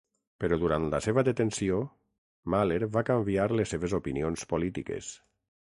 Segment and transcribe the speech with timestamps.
[0.43, 1.77] Però durant la seva detenció,
[2.55, 5.15] Mahler va canviar les seves opinions polítiques.